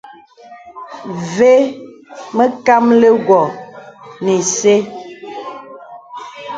[1.33, 1.51] Və
[2.35, 3.45] mə kàməlì wɔ̀
[4.23, 4.75] nə isə.